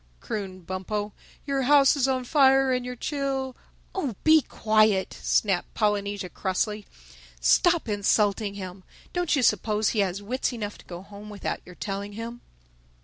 crooned 0.19 0.65
Bumpo. 0.65 1.13
"Your 1.45 1.61
house 1.61 1.95
is 1.95 2.07
on 2.07 2.23
fire 2.23 2.73
and 2.73 2.83
your 2.83 2.95
chil—" 2.95 3.55
"Oh, 3.93 4.15
be 4.23 4.41
quiet!" 4.41 5.13
snapped 5.21 5.75
Polynesia 5.75 6.27
crossly. 6.27 6.87
"Stop 7.39 7.87
insulting 7.87 8.55
him! 8.55 8.83
Don't 9.13 9.35
you 9.35 9.43
suppose 9.43 9.89
he 9.89 9.99
has 9.99 10.19
wits 10.19 10.53
enough 10.53 10.79
to 10.79 10.85
go 10.85 11.03
home 11.03 11.29
without 11.29 11.59
your 11.67 11.75
telling 11.75 12.13
him?" 12.13 12.41